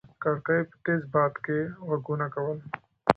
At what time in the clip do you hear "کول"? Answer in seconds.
2.35-2.57